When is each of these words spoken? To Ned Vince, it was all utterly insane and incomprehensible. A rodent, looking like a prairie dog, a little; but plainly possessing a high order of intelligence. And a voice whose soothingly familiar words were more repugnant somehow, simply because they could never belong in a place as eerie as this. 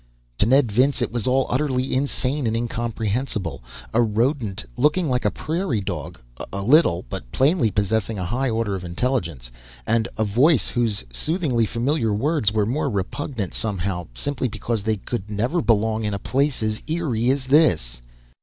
To 0.39 0.47
Ned 0.47 0.71
Vince, 0.71 0.99
it 1.03 1.11
was 1.11 1.27
all 1.27 1.45
utterly 1.51 1.93
insane 1.93 2.47
and 2.47 2.55
incomprehensible. 2.57 3.63
A 3.93 4.01
rodent, 4.01 4.65
looking 4.75 5.07
like 5.07 5.25
a 5.25 5.29
prairie 5.29 5.79
dog, 5.79 6.19
a 6.51 6.63
little; 6.63 7.05
but 7.07 7.31
plainly 7.31 7.69
possessing 7.69 8.17
a 8.17 8.25
high 8.25 8.49
order 8.49 8.73
of 8.73 8.83
intelligence. 8.83 9.51
And 9.85 10.07
a 10.17 10.25
voice 10.25 10.69
whose 10.69 11.03
soothingly 11.13 11.67
familiar 11.67 12.15
words 12.15 12.51
were 12.51 12.65
more 12.65 12.89
repugnant 12.89 13.53
somehow, 13.53 14.07
simply 14.15 14.47
because 14.47 14.81
they 14.81 14.97
could 14.97 15.29
never 15.29 15.61
belong 15.61 16.03
in 16.03 16.15
a 16.15 16.17
place 16.17 16.63
as 16.63 16.81
eerie 16.87 17.29
as 17.29 17.45
this. 17.45 18.01